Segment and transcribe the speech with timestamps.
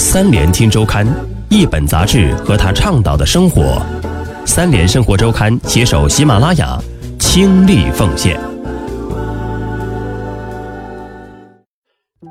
[0.00, 1.06] 三联听周刊，
[1.50, 3.80] 一本杂志和他倡导的生活。
[4.46, 6.80] 三联生活周刊携手喜马拉雅，
[7.18, 8.40] 倾力奉献。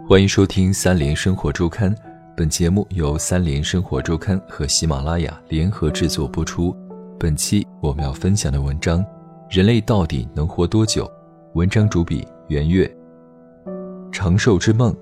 [0.07, 1.95] 欢迎收听三联生活周刊，
[2.35, 6.75] 本节目由三联生活周刊和喜马拉雅联合制作播出。
[7.19, 9.05] 本期我们要分享的文章：
[9.47, 11.09] 人类到底能活多久？
[11.53, 12.91] 文章主笔袁岳。
[14.11, 14.93] 长寿之梦，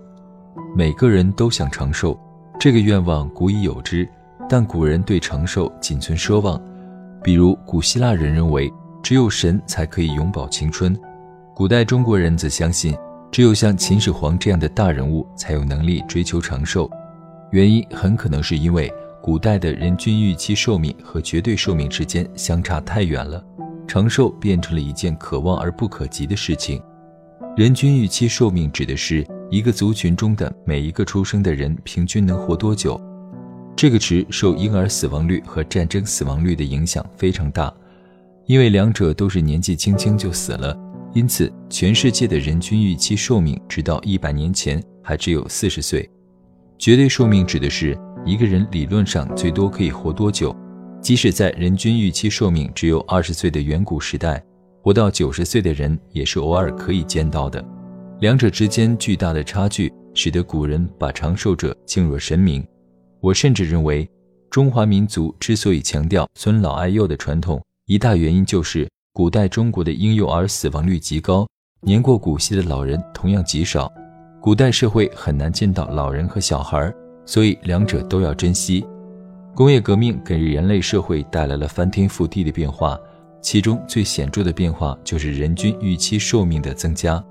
[0.75, 2.19] 每个人都想长寿。
[2.59, 4.07] 这个愿望古已有之，
[4.49, 6.59] 但古人对长寿仅存奢望。
[7.23, 8.71] 比如古希腊人认为，
[9.03, 10.91] 只有神才可以永葆青春；
[11.53, 12.97] 古代中国人则相信，
[13.31, 16.89] 只有像秦始皇这样的大人物才有能力追求长寿。
[17.51, 23.43] 原因很可能是因为古代的人均预期寿命和绝对寿命之间相差太远了，
[23.87, 26.81] 长寿变成了一件可望而不可及的事情。
[27.55, 29.23] 人均预期寿命指的是。
[29.49, 32.99] 一个族群中的每一个出生的人平均能活多久？
[33.77, 37.73] 这个值受婴儿死亡率和战争死亡率的影响非常大，
[38.45, 40.77] 因为两者都是年纪轻轻就死了，
[41.13, 46.09] 因此全世界的人均预期寿命直到一百年前还只有四十岁。
[46.77, 50.53] 绝对寿命指的是一个人理论上最多可以活多久，
[51.01, 54.43] 即使在人均预期寿命只有二十岁的远古时代，
[54.81, 57.63] 活到九十岁的人也是偶尔可以见到的。
[58.19, 62.65] 两者之间巨大的差距，使得古人把长寿者敬若神明。
[63.21, 64.09] 我甚至认为，
[64.49, 71.47] 中华民族之所以强调尊老爱幼的传统，一大原因就是古代中国的婴幼儿死亡率极高，
[71.81, 73.91] 年过古稀的老人同样极少。
[74.41, 76.91] 古代社会很难见到老人和小孩，
[77.23, 78.83] 所以两者都要珍惜。
[79.53, 82.99] 工业革命给人类社会带来了翻天覆地的变化，
[83.43, 87.23] 其中最显著的变化就是人均预期寿命的增加。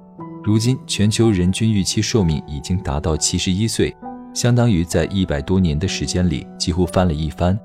[0.47, 3.93] 如今，全球人均预期寿命已经达到七十一岁，
[4.33, 7.59] 相当于在一百多年的时间里几乎翻了一番。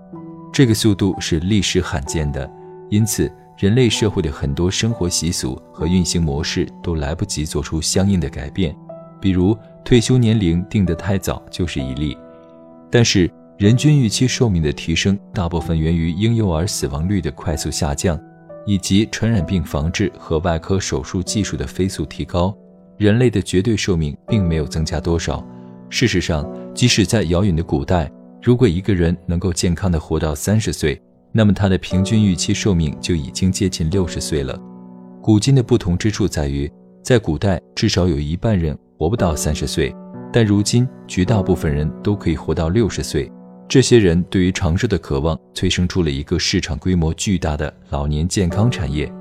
[0.52, 2.52] 这个速度是历史罕见的，
[2.90, 8.76] 因此人类社会的很多生活习俗和运行模式都来不及做出相应的改变。
[9.20, 9.56] 比如，
[9.86, 12.18] 退休年龄定得太早就是一例。
[12.90, 18.20] 但是，人均预期寿命的提升大部分源于婴幼儿死亡率的快速下降，
[18.66, 22.58] 以及传染病防治和外科手术技术的飞速提高。
[23.02, 25.44] 人类的绝对寿命并没有增加多少。
[25.90, 28.08] 事实上，即使在遥远的古代，
[28.44, 31.02] 如果一个人能够健康的活到三十岁，
[31.32, 34.56] 那么他的平均预期寿命就已经接近六十岁了。
[35.20, 39.92] 古今的不同之处在于，在古代至少有一半人活不到三十岁，
[40.32, 43.32] 但如今绝大部分人都可以活到六十岁。
[43.68, 49.12] 这些人对于长寿的渴望，催生出了一个市场规模巨大的老年健康产业。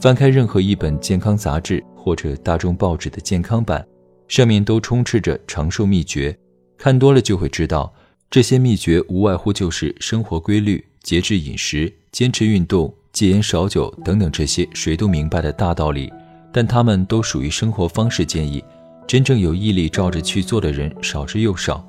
[0.00, 1.82] 翻开任何一本健康杂志。
[2.08, 3.86] 或者大众报纸的健康版，
[4.28, 6.34] 上面都充斥着长寿秘诀，
[6.78, 7.92] 看多了就会知道，
[8.30, 16.10] 这些秘诀无外乎就是生活规律、节制饮食、坚持运动、戒烟少酒等等这些谁都明白的大道理。
[16.50, 18.64] 但他们都属于生活方式建议，
[19.06, 21.86] 真正有毅力照着去做的人少之又少。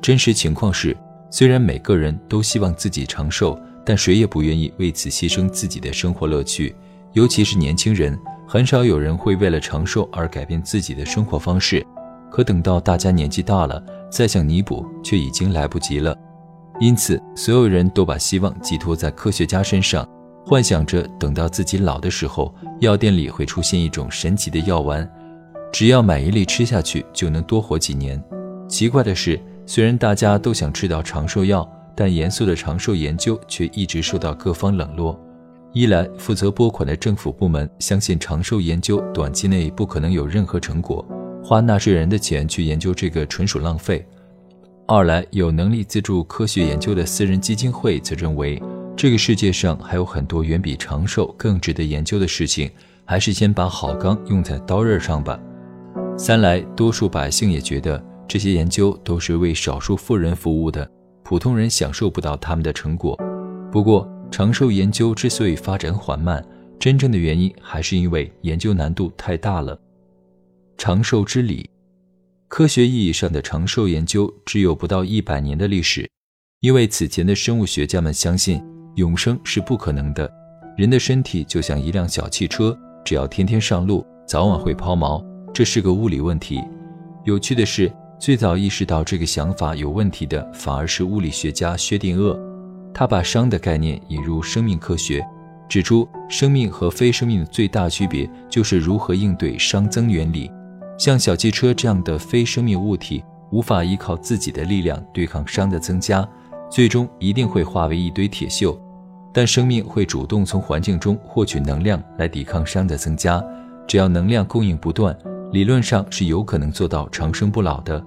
[0.00, 0.96] 真实情况是，
[1.28, 6.72] 虽然每个人都希望自己长寿，但谁也不愿意为此牺牲自己的生活乐趣，
[7.14, 8.16] 尤其是年轻人。
[8.48, 11.84] 很少有人会为了长寿而改变自己的生活方式，
[12.30, 16.16] 可等到大家年纪大了，再想弥补却已经来不及了。
[16.78, 20.08] 因此，所有人都把希望寄托在科学家身上，
[20.44, 25.10] 幻想着等到自己老的时候，药店里会出现一种神奇的药丸，
[25.72, 28.22] 只要买一粒吃下去就能多活几年。
[28.68, 35.18] 奇怪的是，虽然大家都想吃到长寿药，但严肃的长寿研究却一直受到各方冷落。
[35.76, 41.06] 一来，负责拨款的政府部门相信长寿研究短期内不可能有任何成果，
[41.44, 43.98] 花纳税人的钱去研究这个纯属浪费；
[44.86, 48.58] 二来，有能力资助科学研究的私人基金会则认为，
[48.96, 52.70] 这个世界上还有很多远比长寿更值得研究的事情，
[53.04, 55.38] 还是先把好钢用在刀刃上吧；
[56.16, 60.90] 三来，多数百姓也觉得这些研究都是为少数富人服务的，
[61.22, 63.14] 普通人享受不到他们的成果。
[63.70, 66.44] 不过，长寿研究之所以发展缓慢，
[66.78, 69.78] 真正的原因还是因为研究难度太大了。
[70.76, 71.70] 长寿之理，
[72.48, 76.08] 科学意义上的长寿研究只有不到一百年的历史，
[76.60, 78.62] 因为此前的生物学家们相信
[78.96, 80.30] 永生是不可能的。
[80.76, 85.24] 人的身体就像一辆小汽车，只要天天上路，早晚会抛锚，
[85.54, 86.60] 这是个物理问题。
[87.24, 87.90] 有趣的是，
[88.20, 92.38] 最早意识到这个想法有问题的，反而是物理学家薛定谔。
[92.98, 95.22] 他把熵的概念引入生命科学，
[95.68, 100.50] 指出生命和非生命的最大区别就是如何应对熵增原理。
[100.96, 106.26] 像小汽车这样的非生命物体，无法依靠自己的力量对抗熵的增加，
[106.70, 108.74] 最终一定会化为一堆铁锈。
[109.30, 113.44] 但生命会主动从环境中获取能量来抵抗熵的增加，
[113.86, 115.14] 只要能量供应不断，
[115.52, 118.02] 理论上是有可能做到长生不老的。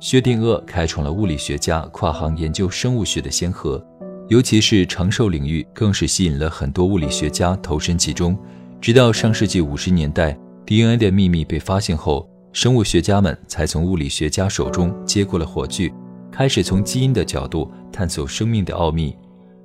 [0.00, 3.84] 薛定谔开创了物理学家跨行研究生物学的先河，
[4.28, 8.38] 尤其是长寿领域，更是吸引了很多物理学家投身其中。
[8.80, 15.90] 直到上世纪五十年代，DNA 的秘密被发现后，生物学家们才从物理学家手中接过了火炬，
[16.30, 19.16] 开始从基因的角度探索生命的奥秘。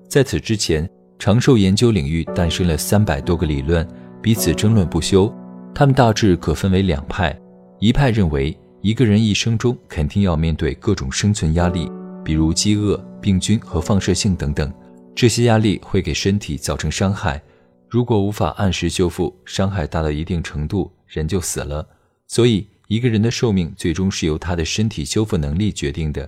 [0.07, 0.89] 在此之前，
[1.19, 3.85] 长寿研究领域诞生了三百多个理论，
[4.21, 5.33] 彼此争论不休。
[5.75, 7.37] 他们大致可分为两派：
[7.79, 8.57] 一派认为。
[8.81, 11.89] 一个人一生中肯定要面对各种生存压力，
[12.21, 14.71] 比如饥饿、病菌和放射性等等。
[15.15, 17.41] 这些压力会给身体造成伤害，
[17.87, 21.87] 如果无法按时修复，伤害大到一定程度，人就死了。
[22.27, 26.27] 所以，一个人的寿命最终是由他的身体修复能力决定的。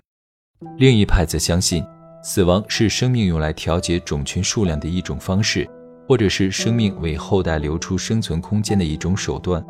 [0.77, 1.83] 另一派则相信，
[2.23, 5.67] 死亡是生命用来调节种群数量的一种方式，
[6.07, 9.63] 或者是生命为后代留出生存空间的一种手段。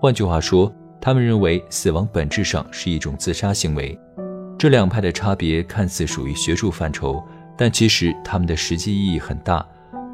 [0.00, 3.98] 换句话说，他们认为死亡本质上是一种自杀行为。
[4.58, 7.22] 这两派的差别看似属于学术范畴，
[7.58, 9.64] 但其实他们的实际意义很大。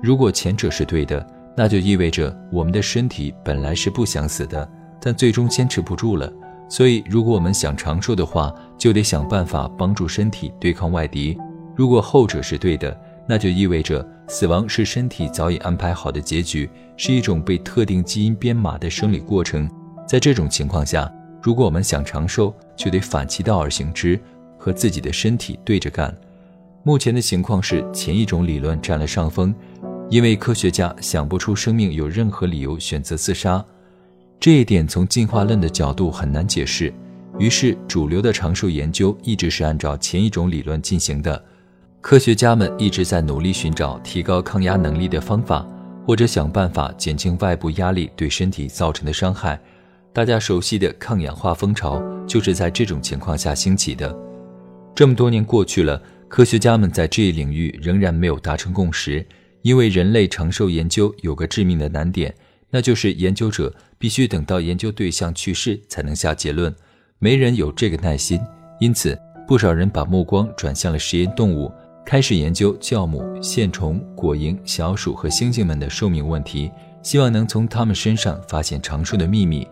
[0.03, 1.25] 如果前者是对的，
[1.57, 4.69] 那就意味着我们的身体本来是不想死的，
[5.01, 6.33] 但最终坚持不住了。
[6.69, 11.39] 所以，如果我们想长寿的话，就得想办法帮助身体对抗外敌。
[11.77, 12.99] 如果后者是对的，
[13.29, 19.71] 那就意味着死亡是身体早已安排好的结局，是一种被特定基因编码的生理过程。
[20.09, 21.11] 在这种情况下，
[21.43, 24.19] 如果我们想长寿，就得反其道而行之，
[24.63, 26.17] 和自己的身体对着干。
[26.85, 29.53] 目前的情况是前一种理论占了上风，
[30.09, 33.65] 因为科学家想不出生命有任何理由选择自杀，
[34.39, 36.95] 这一点从进化论的角度很难解释。
[37.41, 41.45] 于是，主流的长寿研究一直是按照前一种理论进行的。
[42.01, 45.67] 科学家们一直在努力寻找提高抗压能力的方法，
[46.07, 49.59] 或者想办法减轻外部压力对身体造成的伤害。
[50.13, 54.32] 大家熟悉的抗氧化风潮就是在这种情况下兴起的。
[54.95, 59.27] 这么多年过去了，科学家们在这一领域仍然没有达成共识，
[59.63, 62.35] 因为人类长寿研究有个致命的难点，
[62.71, 66.75] 那就是研究者必须等到研究对象去世才能下结论，
[67.19, 68.41] 没人有这个耐心。
[68.81, 69.19] 因此，
[69.49, 71.73] 不少人把目光转向了实验动物，
[72.05, 76.71] 开始研究酵母、线虫、果蝇、小鼠和猩猩们的寿命问题，
[77.03, 79.67] 希望能从它们身上发现长寿的秘密。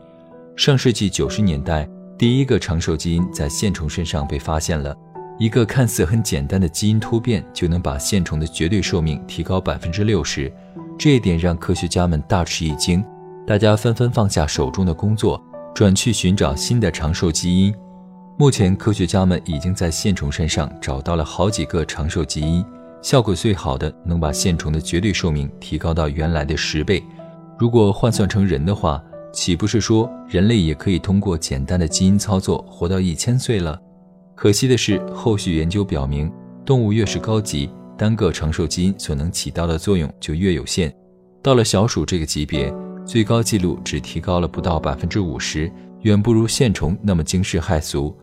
[0.56, 4.96] 上世纪九十年代，第一个长寿基因在线虫身上被发现了。
[5.40, 10.52] 一个看似很简单的基因突变，就能把线虫的绝对寿命提高百分之六十。
[10.98, 13.02] 这一点让科学家们大吃一惊，
[13.46, 15.42] 大家纷纷放下手中的工作，
[15.74, 17.74] 转去寻找新的长寿基因。
[18.36, 22.62] 目前，科学家们已经在线虫身上找到了好几个长寿基因，
[23.00, 27.02] 效果最好的能把线虫的绝对寿命提高到原来的十倍。
[27.58, 29.02] 如果换算成人的话，
[29.32, 33.80] 岂不是说人类也可以通过简单的基因操作活到一千岁了？
[34.40, 36.32] 可惜的是，后续研究表明，
[36.64, 40.90] 动物越是高级，单个长寿基因所能起到的作用就越有限。
[41.42, 42.72] 到了小鼠这个级别，
[43.04, 45.70] 最高纪录只提高了不到百分之五十，
[46.04, 48.16] 远不如线虫那么惊世骇俗。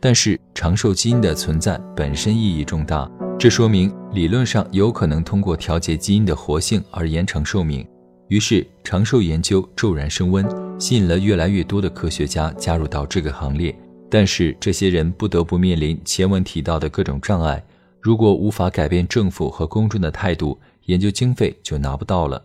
[0.00, 7.86] 但是，长寿基因的存在本身意义重大，这说明理论上有可能通过调节基因的活性而延长寿命。
[8.26, 10.44] 于是，长寿研究骤然升温，
[10.80, 13.72] 吸引了越来越多的科学家加入到这个行列。
[14.10, 17.64] 但是，这些人不得不面临前文提到的各种障碍。
[18.00, 22.42] 如果无法改变政府和公众的态度，研究经费就拿不到了。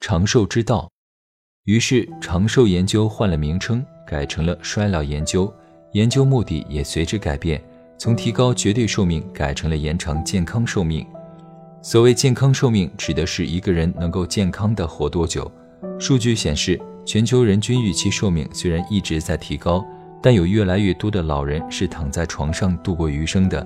[0.00, 0.90] 长寿之道，
[1.64, 5.50] 于是长寿研究换了名称，改成了衰老研究，
[5.92, 7.64] 研究目的也随之改变，
[7.96, 11.06] 从提高绝对寿命改成了延长健康寿命。
[11.80, 15.50] 所谓健康寿命，指的是一个人能够健康的活多久。
[15.98, 19.82] 数据显示，全球人均预期寿命虽然一直在提高，
[20.24, 23.62] 但有越来越多的老人是躺在床上度过余生的。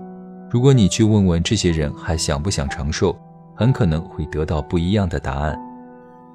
[0.51, 3.17] 如果你去问问这些人还想不想长寿，
[3.55, 5.57] 很可能会得到不一样的答案。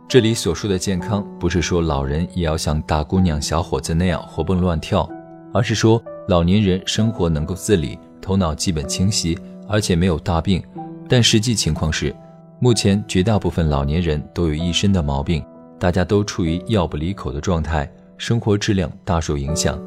[0.08, 5.10] 这里所说的健康，不是说老人也要像大姑娘、小伙子那样活蹦乱跳，
[5.53, 9.38] 而是说老年人生活能够自理，头脑基本清晰，
[9.68, 10.63] 而且没有大病。
[11.10, 12.15] 但实际情况是，
[12.60, 15.44] 目前绝大部分老年人都有一身的毛病，
[15.77, 19.77] 大家都处于药不离口的状态，生活质量大受影响。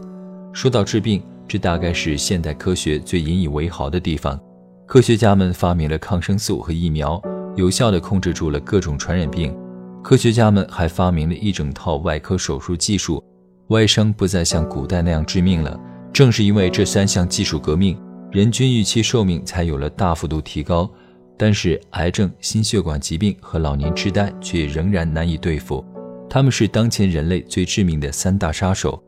[0.57, 4.41] 说到治病，这大概是现代科学最引以为豪的地方。
[4.87, 7.21] 科学家们发明了抗生素和疫苗，
[7.57, 9.55] 有效地控制住了各种传染病。
[10.03, 13.23] 科学家们还发明了一整套外科手术技术，
[13.69, 15.79] 外伤不再像古代那样致命了。
[16.11, 17.95] 正是因为这三项技术革命，
[18.33, 20.91] 人均预期寿命才有了大幅度提高。
[21.37, 25.85] 但是，癌症、心血管疾病和老年痴呆却仍然难以对付，
[26.31, 28.99] 他们是当前人类最致命的三大杀手。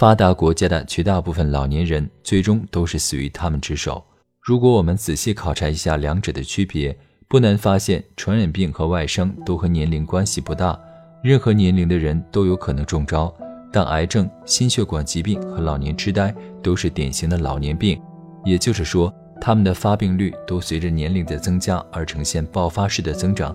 [0.00, 4.02] 发达国家的绝大部分老年人最终都是死于他们之手。
[4.40, 6.96] 如果我们仔细考察一下两者的区别，
[7.28, 10.80] 不难发现，传染病和外伤都和年龄关系不大，
[11.22, 13.30] 任何年龄的人都有可能中招。
[13.70, 18.00] 但癌症、心血管疾病和老年痴呆都是典型的老年病，
[18.46, 23.54] 也就是说，他们的发病率都随着年龄的增加而呈现爆发式的增长。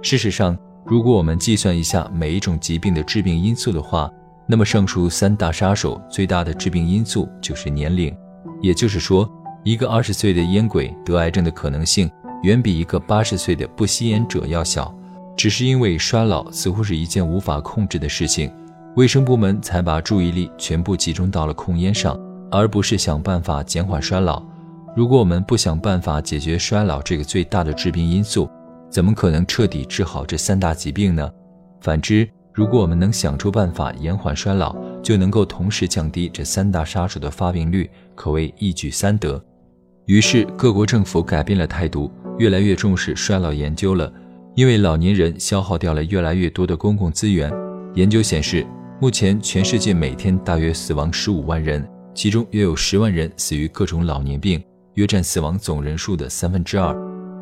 [0.00, 4.08] 事实上，如果我们计算一下每一种疾病的致病因素的话，
[4.46, 8.14] 那么上述三大杀手最大的致病因素就是年龄。
[8.60, 9.30] 也就是说，
[9.64, 12.10] 一个二十岁的烟鬼得癌症的可能性。
[12.42, 14.92] 远比一个八十岁的不吸烟者要小，
[15.36, 18.52] 只是因为衰老似乎是一件无法控制的事情，
[18.96, 22.18] 卫生部门才把注意力全部集中到了控烟上，
[22.50, 24.42] 而不是想办法减缓衰老。
[24.96, 28.50] 如果我们不想办法解决衰老这个最大的致病因素，
[28.90, 31.30] 怎么可能彻底治好这三大疾病呢？
[31.80, 39.42] 反之，如果我们能想出办法延缓衰老，就能够同时降低这三大杀手的发病率，可谓一举三得。
[40.06, 42.10] 于是，各国政府改变了态度。
[42.38, 44.10] 越来越重视衰老研究了，
[44.54, 47.52] 因为老年人消耗掉了越来越多的公共资源。
[47.94, 48.66] 研究显示，
[49.00, 54.62] 目前全世界每天大约死亡十五万人，其中约有十万人死于各种老年病，
[54.94, 56.96] 约占死亡总人数的三分之二。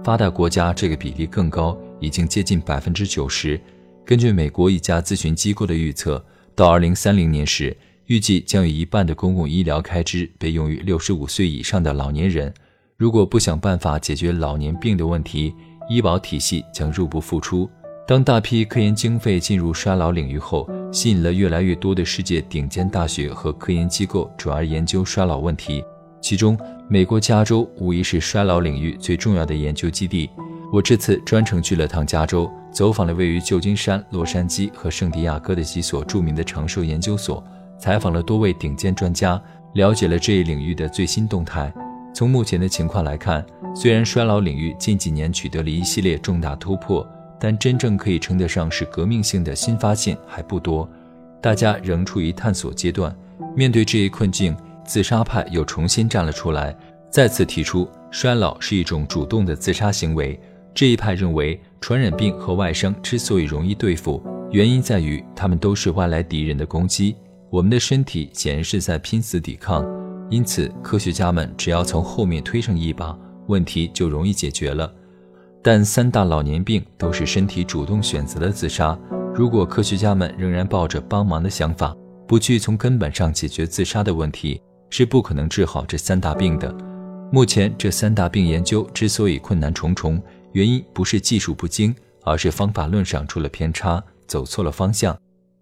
[0.05, 3.59] 发达国家这个比例更高，已经接近百分之九十。
[4.05, 7.77] 根据美国一家咨询机构的预测，到二零三零年时，
[8.07, 12.53] 预计将有一半的公共医疗开支被用于六十五岁以上的老年人。
[12.97, 15.55] 如果不想办法解决老年病的问题，
[15.89, 17.71] 医保体系将入不敷出。
[18.07, 25.85] 当大批科研经费进入衰老领域后，吸引了越来越多的世界顶尖大学和科研机构转而研究衰老问题。
[26.21, 30.29] 其中，美国加州无疑是衰老领域最重要的研究基地。
[30.73, 37.43] 我这次专程去了趟加州，走访了位于旧金山、洛杉矶和圣地亚哥的几所著名的长寿研究所，
[37.79, 39.41] 采访了多位顶尖专家，
[39.75, 41.73] 了解了这一领域的最新动态。
[42.15, 47.07] 从目前的情况来看，虽然衰老领域近几年取得了一系列重大突破，
[47.39, 50.89] 但真正可以称得上是革命性的新发现还不多，
[51.41, 53.15] 大家仍处于探索阶段。
[53.57, 56.77] 面对这一困境，自杀派又重新站了出来，
[57.11, 60.39] 再次提出衰老是一种主动的自杀行为。
[60.75, 67.17] 这一派认为，传染病和外伤之所以容易对付，原因在于它们都是外来敌人的攻击，
[67.49, 69.85] 我们的身体显然是在拼死抵抗。
[70.29, 73.19] 因此，科学家们只要从后面推上一把，
[73.49, 74.93] 问题就容易解决了。
[75.63, 78.97] 但三大老年病都是身体主动选择了自杀。
[79.35, 81.97] 如果科学家们仍然抱着帮忙的想法，
[82.27, 86.73] 不去从根本上解决自杀的问题，是不可能治好这三大病的。
[87.33, 90.23] 目前，这三大病研究之所以困难重重，
[90.53, 95.17] 原因不是技术不精，而是方法论上出了偏差，走错了方向。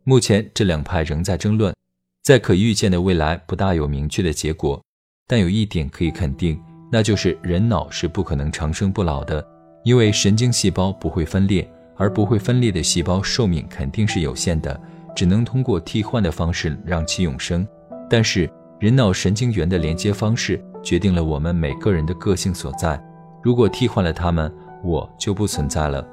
[0.05, 1.75] 目前，这两派仍在争论。
[2.23, 4.83] 在可预见的未来，不大有明确的结果，
[5.27, 9.47] 但有一点可以肯定，那就是人脑是不可能长生不老的，
[9.85, 14.79] 因为神经细胞不会分裂，而不会分裂的细胞寿命肯定是有限的，
[15.15, 17.67] 只能通过替换的方式让其永生。
[18.11, 23.03] 但是，人脑神经元的连接方式决定了我们每个人的个性所在，
[23.43, 26.07] 如果替换了它们，我就不存在了。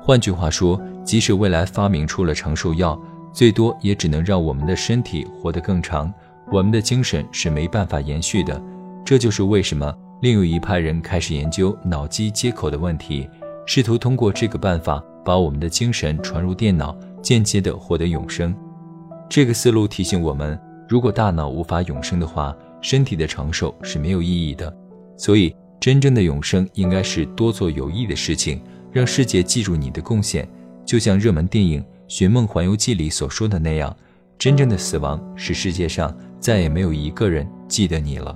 [0.00, 2.98] 换句话说，即使未来发明出了长寿药，
[3.32, 6.12] 最多也只能让我们的身体活得更长，
[6.50, 8.60] 我们的精神是没办法延续的。
[9.04, 13.28] 这就是为什么另有一派人开始研究脑机接口的问题，
[13.66, 18.54] 试图通过这个办法把我们的精神传入电脑，间接地获得永生。
[19.28, 20.58] 这个思路提醒我们，
[20.88, 24.74] 如果大脑无法永生的话，身体的长寿是没有意义的。
[25.16, 28.60] 所以，真正的永生应该是多做有益的事情，
[28.92, 30.48] 让世界记住你的贡献，
[30.84, 31.80] 就像热门电影。
[32.08, 33.94] 《寻梦环游记》里所说的那样，
[34.38, 38.34] 真正的死亡是世界上再也没有一个人记得你了。